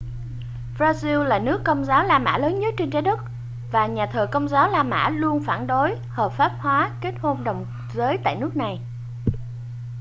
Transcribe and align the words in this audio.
brazil 0.77 1.23
là 1.23 1.39
nước 1.39 1.61
công 1.65 1.85
giáo 1.85 2.03
la 2.03 2.19
mã 2.19 2.37
lớn 2.37 2.59
nhất 2.59 2.73
trên 2.77 2.91
trái 2.91 3.01
đất 3.01 3.19
và 3.71 3.85
nhà 3.87 4.05
thờ 4.05 4.27
công 4.31 4.47
giáo 4.47 4.69
la 4.69 4.83
mã 4.83 5.09
luôn 5.09 5.43
phản 5.43 5.67
đối 5.67 5.95
hợp 6.09 6.29
pháp 6.29 6.51
hóa 6.59 6.91
kết 7.01 7.13
hôn 7.21 7.43
đồng 7.43 7.65
giới 7.93 8.17
tại 8.23 8.35
nước 8.35 8.55
này 8.57 8.79